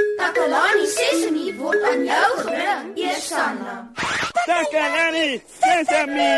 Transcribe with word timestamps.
Takalani 0.00 0.86
Sesemi 0.88 1.52
word 1.60 1.82
aan 1.84 2.04
jou 2.04 2.28
gebring, 2.40 2.92
Eersanna. 2.96 3.74
Takalani 4.48 5.42
Sesemi. 5.60 6.32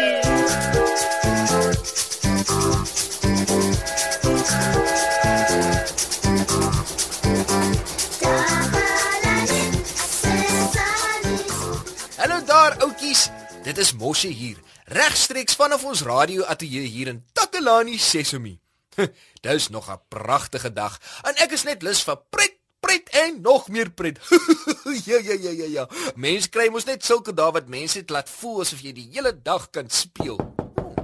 Hallo 12.16 12.44
daar 12.44 12.82
oudjies. 12.82 13.30
Dit 13.62 13.78
is 13.78 13.94
Mosse 13.94 14.26
hier, 14.26 14.58
regstreeks 14.84 15.54
vanaf 15.54 15.84
ons 15.84 16.02
radio 16.02 16.42
ateljee 16.42 16.90
hier 16.90 17.06
in 17.14 17.22
Takalani 17.32 17.98
Sesemi. 17.98 18.58
Dis 19.46 19.68
nog 19.68 19.90
'n 19.90 20.00
pragtige 20.08 20.72
dag 20.72 20.98
en 21.22 21.34
ek 21.34 21.52
is 21.52 21.62
net 21.62 21.82
lus 21.82 22.02
vir 22.02 22.18
pret, 22.30 22.53
pret 22.94 23.08
en 23.24 23.40
nog 23.42 23.68
meer 23.68 23.90
pret. 23.90 24.18
ja 25.08 25.18
ja 25.18 25.34
ja 25.40 25.50
ja 25.50 25.66
ja. 25.66 25.84
Mense 26.16 26.48
kry 26.50 26.68
mos 26.70 26.84
net 26.86 27.04
sulke 27.04 27.32
dae 27.34 27.50
wat 27.54 27.68
mense 27.68 27.98
dit 28.00 28.10
laat 28.10 28.28
voel 28.30 28.60
asof 28.64 28.82
jy 28.84 28.92
die 28.94 29.08
hele 29.14 29.32
dag 29.42 29.66
kan 29.74 29.88
speel. 29.90 30.38
Oh, 30.78 30.94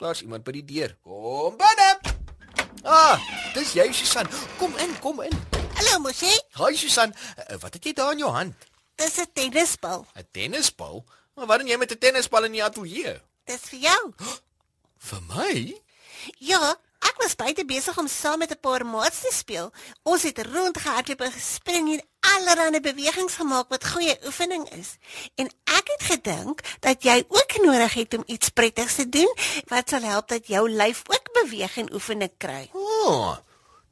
Daar's 0.00 0.22
iemand 0.22 0.44
by 0.44 0.52
die 0.52 0.64
deur. 0.64 0.96
Kom 1.04 1.56
binne. 1.60 1.90
Ah, 2.84 3.18
dis 3.54 3.72
jy 3.74 3.88
Susan. 3.92 4.28
Kom 4.60 4.74
in, 4.82 4.92
kom 5.02 5.20
in. 5.24 5.32
Hallo 5.76 5.98
Mosie, 6.06 6.32
Hi 6.56 6.72
Susan, 6.76 7.12
Eh, 7.36 7.56
wat 7.60 7.74
het 7.74 7.84
jy 7.84 7.92
daar 7.92 8.12
in 8.12 8.18
jou 8.24 8.30
hand? 8.32 8.54
dis 8.96 9.18
'n 9.20 9.26
tennisbal. 9.34 10.06
'n 10.16 10.24
Tennisbal? 10.32 11.04
Maar 11.34 11.58
doen 11.58 11.66
jy 11.68 11.76
met 11.76 11.92
'n 11.92 11.98
tennisbal 11.98 12.44
in 12.44 12.52
die 12.52 12.64
ateljee? 12.64 13.20
Dis 13.44 13.60
vir 13.68 13.78
jou. 13.78 14.12
Vir 14.98 15.20
my? 15.28 15.80
Ja, 16.38 16.76
ek 17.16 17.22
was 17.24 17.36
buite 17.40 17.64
besig 17.64 17.96
om 17.96 18.08
saam 18.12 18.38
met 18.44 18.52
'n 18.52 18.60
paar 18.60 18.84
maats 18.84 19.20
te 19.20 19.32
speel. 19.32 19.72
Ons 20.02 20.22
het 20.22 20.38
rondgehardloop 20.38 21.20
en 21.20 21.32
gespring 21.32 21.92
en 21.92 22.02
allerlei 22.20 22.80
bewegings 22.80 23.34
gemaak 23.34 23.68
wat 23.68 23.86
goeie 23.86 24.18
oefening 24.26 24.68
is. 24.70 24.96
En 25.34 25.46
ek 25.64 25.86
het 25.94 26.02
gedink 26.02 26.60
dat 26.80 27.02
jy 27.02 27.24
ook 27.28 27.52
nodig 27.64 27.94
het 27.94 28.14
om 28.14 28.22
iets 28.26 28.48
prettigs 28.48 28.94
te 28.94 29.08
doen 29.08 29.32
wat 29.66 29.88
sal 29.88 30.02
help 30.02 30.28
dat 30.28 30.46
jou 30.46 30.70
lyf 30.70 31.02
ook 31.06 31.32
beweeg 31.32 31.76
en 31.76 31.92
oefening 31.92 32.32
kry. 32.36 32.68
Oh, 32.72 33.36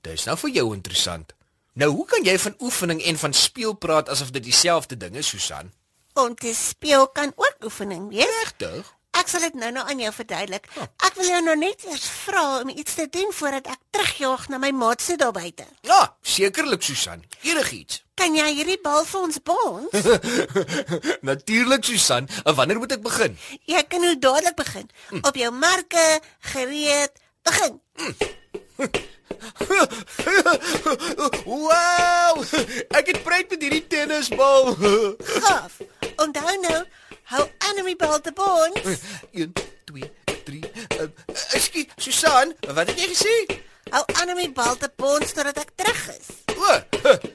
dis 0.00 0.24
nou 0.24 0.36
vir 0.36 0.50
jou 0.50 0.74
interessant. 0.74 1.32
Nou, 1.72 1.90
hoe 1.90 2.06
kan 2.06 2.22
jy 2.22 2.38
van 2.38 2.54
oefening 2.58 3.02
en 3.02 3.18
van 3.18 3.32
speel 3.32 3.72
praat 3.72 4.08
asof 4.08 4.30
dit 4.30 4.42
dieselfde 4.42 4.96
ding 4.96 5.16
is, 5.16 5.28
Susan? 5.28 5.72
Om 6.12 6.34
te 6.34 6.54
speel 6.54 7.08
kan 7.08 7.32
ook 7.36 7.56
oefening 7.64 8.08
wees. 8.08 8.24
Regtig? 8.24 8.94
Ek 9.24 9.30
sal 9.32 9.40
dit 9.46 9.54
nou-nou 9.56 9.80
aan 9.88 10.00
jou 10.02 10.10
verduidelik. 10.12 10.66
Ek 11.00 11.14
wil 11.16 11.24
jou 11.30 11.38
nou 11.46 11.54
net 11.56 11.80
eers 11.88 12.04
vra 12.26 12.42
om 12.60 12.68
iets 12.68 12.98
te 12.98 13.06
doen 13.08 13.30
voordat 13.32 13.70
ek 13.72 13.80
terugjaag 13.96 14.42
na 14.52 14.58
my 14.60 14.68
maats 14.76 15.08
se 15.08 15.16
daar 15.16 15.32
buite. 15.32 15.64
Ja, 15.88 16.12
sekerlik, 16.20 16.84
Susan. 16.84 17.24
Enigiets. 17.40 18.02
Kan 18.20 18.36
jy 18.36 18.44
hierdie 18.52 18.76
bal 18.84 19.08
vir 19.08 19.24
ons 19.24 19.40
bons? 19.48 19.88
Natuurlik, 21.30 21.88
Susan. 21.88 22.28
En 22.44 22.52
wanneer 22.60 22.82
moet 22.82 22.92
ek 22.98 23.06
begin? 23.06 23.32
Jy 23.64 23.80
kan 23.88 24.04
nou 24.04 24.12
dadelik 24.20 24.60
begin. 24.60 24.92
Op 25.22 25.40
jou 25.40 25.50
marke, 25.56 26.04
gereed, 26.52 27.16
begin. 27.48 27.80
wow! 31.48 32.44
Ek 32.92 33.08
het 33.08 33.24
pret 33.24 33.48
met 33.56 33.60
hierdie 33.64 33.86
tennisbal. 33.88 34.74
Gaaf. 35.40 35.80
Bal 38.32 38.32
te 38.32 38.82
bons. 38.82 38.98
1 39.32 39.52
2 39.84 40.10
3. 40.44 40.60
Ekskuus, 41.50 41.86
Susan, 41.96 42.54
wat 42.74 42.86
het 42.86 43.00
jy 43.00 43.08
gesê? 43.12 43.34
Hou 43.92 44.04
aan 44.20 44.30
om 44.32 44.40
die 44.40 44.52
bal 44.52 44.76
te 44.80 44.88
bons 44.96 45.32
totdat 45.36 45.60
ek 45.60 45.72
terug 45.76 46.02
is. 46.14 46.30
O, 46.56 46.78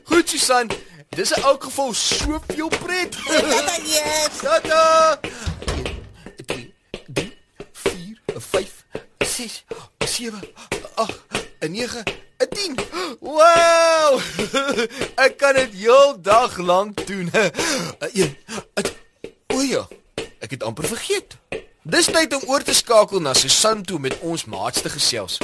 goed, 0.09 0.29
Susan. 0.29 0.71
Dis 1.13 1.33
in 1.35 1.43
elk 1.43 1.63
geval 1.69 1.93
soveel 1.93 2.71
pret. 2.81 3.17
Yes. 3.89 4.41
Tata. 4.41 5.19
3 6.45 6.73
3 7.13 7.37
4 7.71 8.21
5 8.37 8.73
6 9.25 9.63
7 10.05 10.41
8 10.95 11.69
9 11.69 12.03
10. 12.49 12.75
Wow! 13.19 14.21
Ek 15.19 15.37
kan 15.37 15.57
dit 15.57 15.73
heel 15.83 16.15
dag 16.21 16.57
lank 16.57 17.05
doen. 17.07 17.29
1 17.33 17.49
O 18.05 18.13
ja, 18.13 18.25
ek 18.25 18.48
het 20.59 20.67
amper 20.67 20.87
vergeet. 20.87 21.37
Dis 21.83 22.09
tyd 22.11 22.33
om 22.35 22.43
oor 22.51 22.63
te 22.63 22.73
skakel 22.75 23.23
na 23.23 23.33
Susan 23.33 23.83
toe 23.87 23.99
met 23.99 24.19
ons 24.19 24.45
maats 24.45 24.81
te 24.81 24.91
gesels. 24.91 25.37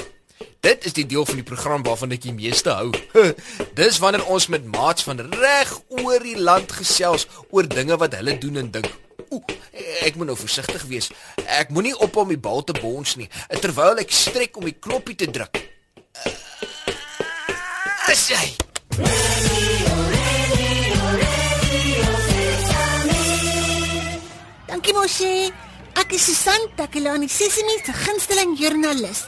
Dit 0.59 0.83
is 0.85 0.93
die 0.97 1.05
deel 1.07 1.25
van 1.25 1.39
die 1.39 1.47
program 1.47 1.83
waarvan 1.85 2.11
ek 2.11 2.25
die 2.25 2.35
meeste 2.35 2.73
hou. 2.75 2.91
Dis 3.79 4.01
wanneer 4.03 4.25
ons 4.27 4.49
met 4.51 4.65
maats 4.67 5.07
van 5.07 5.23
reg 5.31 5.71
oor 6.01 6.19
die 6.19 6.35
land 6.35 6.71
gesels 6.75 7.27
oor 7.49 7.67
dinge 7.69 7.95
wat 8.01 8.17
hulle 8.19 8.35
doen 8.41 8.59
en 8.65 8.71
dink. 8.75 8.91
Oeh, 9.31 9.55
ek 10.05 10.19
moet 10.19 10.33
nou 10.33 10.37
versigtig 10.37 10.83
wees. 10.91 11.09
Ek 11.47 11.71
moenie 11.71 11.95
op 11.95 12.19
om 12.19 12.33
die 12.33 12.39
bal 12.39 12.63
te 12.67 12.75
bons 12.75 13.15
nie 13.15 13.29
terwyl 13.63 14.03
ek 14.03 14.11
strek 14.11 14.59
om 14.59 14.67
die 14.67 14.75
knoppie 14.75 15.15
te 15.15 15.31
druk. 15.31 15.63
As 18.11 18.27
jy 18.29 19.54
Moshi. 24.95 25.51
Ek 25.99 26.13
is 26.15 26.23
Susan 26.23 26.69
Takelani 26.77 27.27
Sesimi 27.27 27.75
se 27.83 27.91
gunsteling 27.91 28.53
joernalis. 28.55 29.25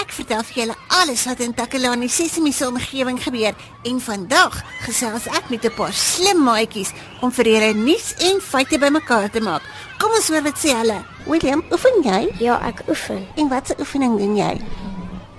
Ek 0.00 0.12
vertel 0.16 0.42
vir 0.48 0.56
julle 0.60 0.76
alles 0.96 1.26
wat 1.28 1.42
in 1.44 1.52
Takelani 1.56 2.08
Sesimi 2.08 2.52
se 2.56 2.64
omgewing 2.68 3.18
gebeur 3.20 3.52
en 3.90 4.00
vandag 4.00 4.56
gesels 4.86 5.26
ek 5.28 5.50
met 5.52 5.64
'n 5.64 5.76
paar 5.76 5.92
slim 5.92 6.40
maatjies 6.44 6.92
om 7.20 7.30
vir 7.30 7.46
julle 7.52 7.72
nuus 7.74 8.14
en 8.28 8.40
feite 8.40 8.78
bymekaar 8.78 9.30
te 9.30 9.40
maak. 9.40 9.62
Kom 9.98 10.10
ons 10.10 10.28
hoor 10.28 10.42
wat 10.42 10.58
sê 10.58 10.72
hulle. 10.80 11.04
William, 11.26 11.62
oefen 11.70 12.02
jy? 12.02 12.22
Ja, 12.38 12.56
ek 12.64 12.82
oefen. 12.88 13.26
En 13.36 13.48
watse 13.48 13.74
oefening 13.78 14.16
doen 14.18 14.36
jy? 14.36 14.54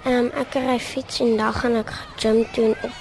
Ehm 0.06 0.14
um, 0.14 0.31
ek 0.36 0.53
ry 0.53 0.80
fiets 0.80 1.20
en 1.20 1.38
dan 1.38 1.53
gaan 1.53 1.75
ek 1.75 1.91
gym 2.18 2.46
doen 2.53 2.75
op 2.84 2.94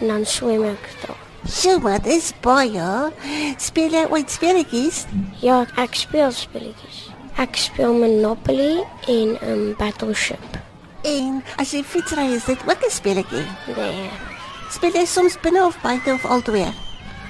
en 0.00 0.06
dan 0.08 0.24
swem 0.26 0.64
ek 0.64 0.88
daar. 1.06 1.31
So 1.46 1.78
wat 1.82 2.06
is 2.06 2.30
baie? 2.40 3.10
Speel 3.58 3.90
jy 3.96 4.04
ooit 4.14 4.30
speletjies? 4.30 5.04
Ja, 5.42 5.62
ek 5.80 5.94
speel 5.98 6.30
spelletjies. 6.34 7.08
Ek 7.40 7.56
speel 7.58 7.94
Monopoly 7.98 8.82
en 9.10 9.32
um, 9.48 9.62
Battleship. 9.78 10.58
En 11.08 11.40
as 11.58 11.72
jy 11.74 11.82
fietsry, 11.82 12.28
is 12.36 12.44
dit 12.46 12.58
ook 12.68 12.84
'n 12.86 12.90
speletjie. 12.90 13.46
Nee, 13.76 14.10
Speel 14.70 14.92
jy 14.94 15.04
soms 15.04 15.36
binne 15.40 15.64
of 15.66 15.76
buite 15.82 16.12
of 16.12 16.24
albei? 16.24 16.72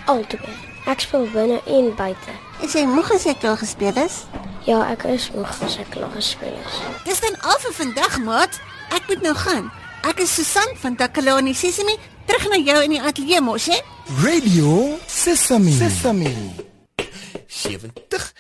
albei. 0.07 0.53
Ek 0.87 1.01
speel 1.01 1.27
binne 1.33 1.61
en 1.67 1.95
buite. 1.95 2.33
Is 2.63 2.73
jy 2.73 2.85
moeg 2.87 3.11
as 3.15 3.25
jy 3.25 3.35
klaar 3.35 3.57
gespeel 3.57 3.97
is? 3.97 4.25
Ja, 4.67 4.83
ek 4.91 5.05
is 5.05 5.31
moeg 5.35 5.51
as 5.63 5.79
ek 5.79 5.91
klaar 5.91 6.11
gespeel 6.15 6.55
is. 6.67 6.81
Dis 7.05 7.21
dan 7.21 7.35
al 7.41 7.59
vir 7.59 7.73
vandag, 7.73 8.19
maat. 8.19 8.61
Ek 8.95 9.03
moet 9.09 9.23
nou 9.23 9.35
gaan. 9.35 9.71
Ek 10.03 10.19
is 10.21 10.35
Susan 10.35 10.69
van 10.77 10.97
Takalani 10.97 11.55
Sesimi, 11.55 11.97
terug 12.27 12.49
na 12.49 12.57
jou 12.57 12.83
in 12.85 12.91
die 12.91 13.01
ateljee 13.03 13.41
mos, 13.41 13.67
hè? 13.67 13.81
Radio 14.09 14.99
Sesame. 15.07 15.71
Sesame. 15.71 16.35
70 17.47 18.33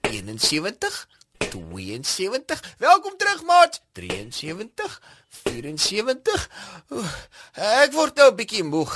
71 0.00 1.08
72 1.38 2.74
Welkom 2.78 3.16
terug 3.16 3.42
maat 3.44 3.82
73 3.92 5.02
74 5.28 6.50
Oeh, 6.90 7.12
Ek 7.52 7.92
word 7.92 8.14
nou 8.16 8.30
'n 8.30 8.36
bietjie 8.36 8.62
moeg. 8.64 8.94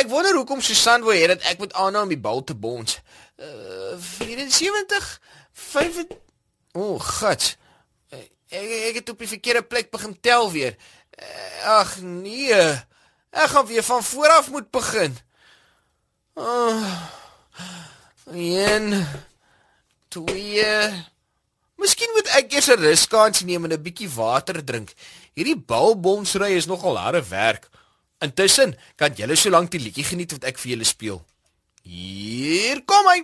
Ek 0.00 0.08
wonder 0.08 0.34
hoekom 0.34 0.60
Susan 0.60 1.02
wou 1.04 1.14
hê 1.14 1.26
dat 1.28 1.42
ek 1.42 1.58
moet 1.58 1.72
aanhou 1.72 2.02
om 2.02 2.08
die 2.08 2.18
bal 2.18 2.44
te 2.44 2.54
bons. 2.54 3.00
Uh, 3.36 3.94
74 3.98 5.20
5 5.52 6.04
O, 6.74 6.94
oh, 6.94 7.00
God. 7.00 7.56
Ek 8.48 8.70
ek 8.90 8.94
het 8.94 9.08
op 9.08 9.18
die 9.18 9.28
verkeerde 9.28 9.62
plek 9.62 9.90
begin 9.90 10.16
tel 10.20 10.50
weer. 10.50 10.74
Eh, 11.10 11.68
Ag 11.78 12.00
nee. 12.00 12.50
Ek 13.30 13.50
gaan 13.50 13.66
weer 13.66 13.82
van 13.82 14.02
voor 14.02 14.28
af 14.28 14.50
moet 14.50 14.70
begin. 14.70 15.14
Oh. 16.34 17.10
Een 18.32 19.06
twee 20.08 21.04
Miskien 21.78 22.10
moet 22.14 22.30
ek 22.38 22.54
eers 22.54 22.70
'n 22.70 22.80
ruskans 22.80 23.44
neem 23.44 23.64
en 23.64 23.72
'n 23.72 23.82
bietjie 23.82 24.08
water 24.08 24.64
drink. 24.64 24.94
Hierdie 25.34 25.58
balbonsry 25.58 26.56
is 26.56 26.66
nogal 26.66 26.98
harde 26.98 27.22
werk. 27.28 27.68
Intussen 28.18 28.78
kan 28.96 29.12
julle 29.14 29.36
so 29.36 29.50
lank 29.50 29.70
die 29.70 29.80
liedjie 29.80 30.04
geniet 30.04 30.32
wat 30.32 30.44
ek 30.44 30.58
vir 30.58 30.70
julle 30.70 30.84
speel. 30.84 31.24
Hier 31.82 32.82
kom 32.84 33.06
hy. 33.06 33.20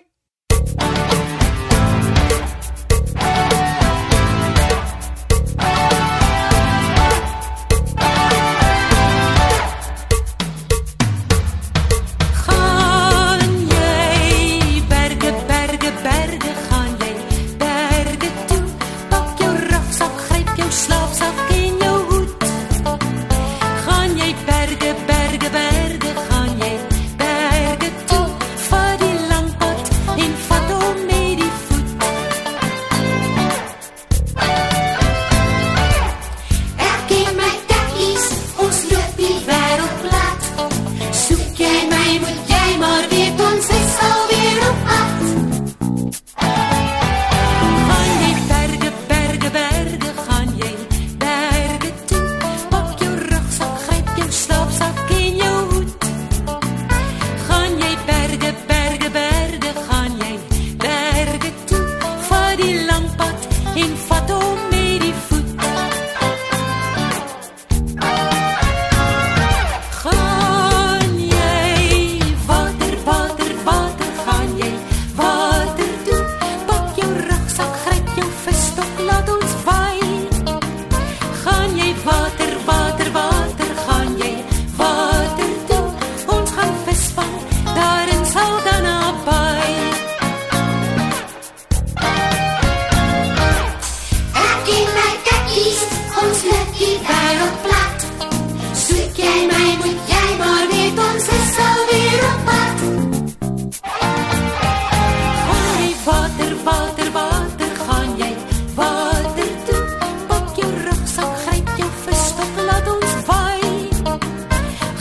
water, 106.65 107.13
water 107.13 107.73
gaan 107.77 108.17
jy 108.19 108.33
water 108.75 109.51
toe. 109.67 109.83
Pak 110.29 110.57
jou 110.57 110.71
rugsak, 110.87 111.33
gryp 111.45 111.71
jou 111.79 111.91
verstok, 112.05 112.61
laat 112.69 112.91
ons 112.93 113.15
vaai. 113.29 113.89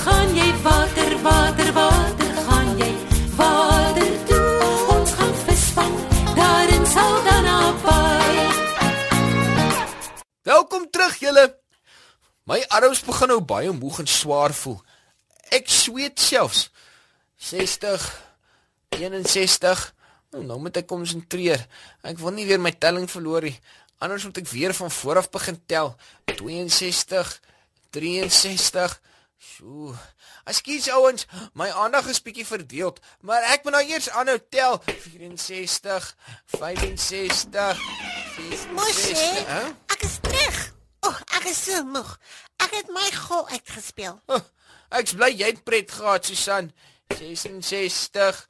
Gaan 0.04 0.36
jy 0.36 0.50
water, 0.64 1.16
water, 1.26 1.74
water 1.74 2.32
gaan 2.48 2.72
jy 2.80 2.92
water 3.36 4.12
toe. 4.32 4.48
Ons 4.96 5.12
gaan 5.20 5.36
visvang 5.46 5.96
daar 6.36 6.74
in 6.78 6.86
Saldanha 6.86 7.60
Bay. 7.84 8.38
Welkom 10.44 10.90
terug 10.90 11.20
julle. 11.20 11.46
My 12.50 12.64
arms 12.68 13.04
begin 13.06 13.30
nou 13.36 13.42
baie 13.46 13.72
moeg 13.72 14.00
en 14.02 14.10
swaar 14.10 14.54
voel. 14.54 14.80
Ek 15.54 15.70
sweet 15.70 16.20
selfs. 16.20 16.70
60 17.40 18.04
61 18.90 19.99
Nou, 20.31 20.44
nou 20.46 20.60
moet 20.62 20.78
ek 20.78 20.88
konsentreer. 20.90 21.64
Ek 22.06 22.20
wil 22.22 22.36
nie 22.36 22.46
weer 22.50 22.62
my 22.62 22.72
telling 22.78 23.10
verloor 23.10 23.48
nie. 23.50 23.56
Anders 24.00 24.24
moet 24.28 24.38
ek 24.44 24.50
weer 24.52 24.74
van 24.78 24.92
voor 24.92 25.18
af 25.24 25.30
begin 25.34 25.58
tel. 25.66 25.96
62 26.38 27.31
63 27.92 29.00
Sjoe. 29.40 29.94
Ekskuus 30.52 30.90
ouens, 30.92 31.26
my 31.56 31.70
aandag 31.72 32.10
is 32.12 32.20
bietjie 32.24 32.44
verdeel, 32.44 32.92
maar 33.24 33.46
ek 33.54 33.64
moet 33.64 33.76
nou 33.78 33.84
eers 33.88 34.10
aanhou 34.12 34.36
tel. 34.52 34.80
64 34.84 36.10
65 36.58 37.80
Mosie, 38.76 39.16
64. 39.16 39.48
Hè? 39.48 39.64
ek 39.96 40.04
is 40.04 40.18
terug. 40.26 40.60
O, 41.00 41.10
oh, 41.10 41.20
ek 41.40 41.48
is 41.54 41.64
so 41.70 41.84
moeg. 41.88 42.12
Ek 42.60 42.76
het 42.81 42.92
my 42.92 43.08
gol 43.16 43.48
uitgespeel. 43.48 44.20
Huh, 44.28 44.44
Ek's 45.00 45.16
bly 45.16 45.30
jy 45.31 45.54
het 45.54 45.64
pret 45.64 45.92
gehad, 45.94 46.26
Susan. 46.28 46.72
66 47.16 48.44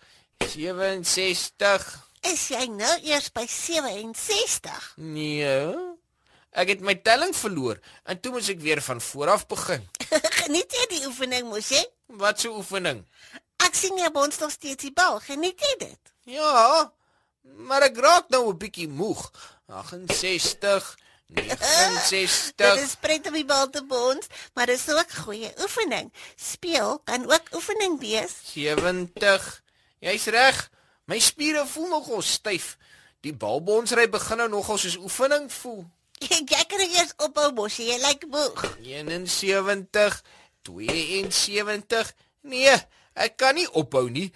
67 0.47 2.07
Is 2.27 2.49
jy 2.51 2.65
nou 2.67 2.95
eers 3.07 3.29
by 3.31 3.45
67? 3.47 4.93
Nee. 4.99 5.75
Ek 6.51 6.73
het 6.73 6.81
my 6.83 6.95
telling 7.05 7.31
verloor 7.35 7.79
en 8.03 8.19
toe 8.19 8.33
moet 8.33 8.49
ek 8.51 8.59
weer 8.63 8.81
van 8.83 8.99
voor 9.01 9.31
af 9.35 9.45
begin. 9.47 9.85
Geniet 10.41 10.75
jy 10.75 10.85
die 10.95 11.05
oefening, 11.07 11.47
Mosie? 11.47 11.85
Wat 12.19 12.43
'n 12.43 12.51
oefening. 12.59 13.05
Ek 13.63 13.75
sien 13.75 13.95
jy 13.97 14.09
bons 14.11 14.39
nog 14.39 14.51
steeds 14.51 14.83
die 14.83 14.91
bal. 14.91 15.19
Geniet 15.23 15.59
jy 15.63 15.75
dit? 15.85 16.01
Ja, 16.27 16.91
maar 17.67 17.87
ek 17.87 17.97
raak 17.97 18.27
nou 18.29 18.49
'n 18.49 18.57
bietjie 18.57 18.89
moeg. 18.89 19.31
68 19.67 20.97
69 21.29 22.51
Dit 22.61 22.83
is 22.83 22.95
pret 22.99 23.27
om 23.27 23.33
die 23.37 23.45
bal 23.45 23.69
te 23.69 23.83
bons, 23.85 24.27
maar 24.55 24.65
dit 24.65 24.79
is 24.79 24.89
ook 24.89 25.11
goeie 25.23 25.53
oefening. 25.61 26.11
Speel 26.35 26.99
kan 27.05 27.31
ook 27.31 27.53
oefening 27.53 27.99
wees. 27.99 28.33
70. 28.51 29.61
Jy's 29.99 30.25
reg. 30.31 30.69
My 31.09 31.19
spiere 31.19 31.65
voel 31.67 31.89
nogal 31.89 32.21
styf. 32.21 32.77
Die 33.25 33.33
balbonsry 33.35 34.07
begin 34.09 34.39
nou 34.39 34.49
nogal 34.49 34.77
soos 34.79 34.97
oefening 34.99 35.49
voel. 35.51 35.83
Jy 36.19 36.63
kan 36.67 36.83
eers 36.83 37.13
ophou, 37.23 37.49
Mosie. 37.55 37.87
Jy 37.89 37.97
lyk 38.03 38.25
moeg. 38.31 38.63
71 38.83 40.21
72 40.67 42.13
Nee, 42.41 42.75
ek 43.19 43.35
kan 43.39 43.57
nie 43.57 43.67
ophou 43.75 44.07
nie. 44.11 44.29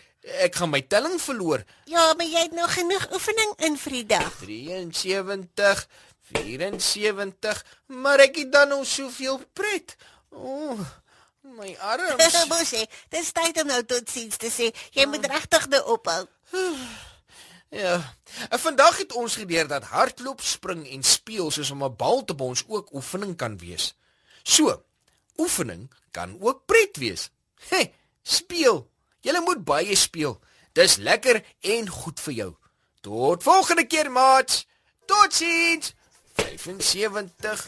Ek 0.44 0.56
gaan 0.56 0.72
my 0.72 0.82
telling 0.88 1.20
verloor. 1.20 1.64
Ja, 1.92 2.14
maar 2.16 2.28
jy 2.28 2.46
het 2.46 2.56
nog 2.56 2.72
genoeg 2.74 3.10
oefening 3.16 3.54
in 3.68 3.78
vir 3.80 3.96
die 4.00 4.06
dag. 4.16 4.34
73 4.44 5.88
74 6.34 7.64
Maar 7.92 8.28
ek 8.28 8.40
het 8.44 8.52
dan 8.52 8.72
nou 8.72 8.84
soveel 8.88 9.42
pret. 9.54 9.96
O, 10.32 10.74
oh, 10.74 10.86
my 11.44 11.76
arms. 11.80 12.36
Mosie, 12.52 12.86
dis 13.14 13.32
tyd 13.36 13.60
om 13.62 13.70
nou 13.72 13.82
totsiens 13.88 14.40
te 14.40 14.52
sê. 14.52 14.70
Jy 14.96 15.08
moet 15.12 15.26
regtig 15.32 15.70
nou 15.74 15.84
ophou. 15.98 16.24
Ja. 17.74 17.96
En 18.54 18.60
vandag 18.62 19.00
het 19.02 19.16
ons 19.18 19.36
geleer 19.36 19.66
dat 19.66 19.88
hardloop, 19.90 20.44
spring 20.46 20.84
en 20.94 21.02
speel 21.02 21.48
soos 21.52 21.72
om 21.74 21.82
'n 21.82 21.96
bal 21.98 22.22
te 22.24 22.36
bons 22.38 22.62
ook 22.68 22.92
oefening 22.94 23.34
kan 23.36 23.58
wees. 23.58 23.96
So, 24.44 24.84
oefening 25.42 25.90
kan 26.12 26.38
ook 26.38 26.66
pret 26.66 26.98
wees. 27.02 27.32
Hey, 27.70 27.94
speel. 28.22 28.86
Jy 29.26 29.40
moet 29.42 29.64
baie 29.66 29.96
speel. 29.96 30.38
Dis 30.74 30.96
lekker 30.96 31.42
en 31.60 31.90
goed 31.90 32.20
vir 32.20 32.34
jou. 32.34 32.52
Tot 33.02 33.44
volgende 33.44 33.88
keer, 33.88 34.12
maat. 34.12 34.66
Totsiens. 35.06 35.94
75 36.36 37.68